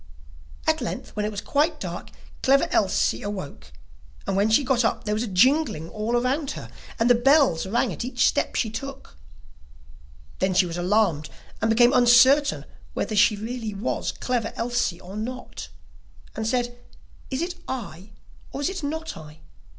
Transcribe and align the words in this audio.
At 0.65 0.81
length, 0.81 1.15
when 1.15 1.25
it 1.25 1.29
was 1.31 1.41
quite 1.41 1.79
dark, 1.79 2.09
Clever 2.41 2.67
Elsie 2.71 3.21
awoke 3.21 3.71
and 4.25 4.35
when 4.35 4.49
she 4.49 4.63
got 4.63 4.83
up 4.83 5.03
there 5.03 5.13
was 5.13 5.21
a 5.21 5.27
jingling 5.27 5.89
all 5.91 6.13
round 6.13 6.25
about 6.25 6.51
her, 6.53 6.71
and 6.97 7.07
the 7.07 7.13
bells 7.13 7.67
rang 7.67 7.93
at 7.93 8.03
each 8.03 8.25
step 8.27 8.53
which 8.53 8.57
she 8.57 8.71
took. 8.71 9.15
Then 10.39 10.55
she 10.55 10.65
was 10.65 10.75
alarmed, 10.79 11.29
and 11.61 11.69
became 11.69 11.93
uncertain 11.93 12.65
whether 12.95 13.15
she 13.15 13.35
really 13.35 13.75
was 13.75 14.11
Clever 14.11 14.51
Elsie 14.55 14.99
or 14.99 15.15
not, 15.15 15.69
and 16.35 16.47
said: 16.47 16.75
'Is 17.29 17.43
it 17.43 17.53
I, 17.67 18.09
or 18.51 18.61
is 18.61 18.69
it 18.69 18.81
not 18.81 19.15
I? 19.15 19.41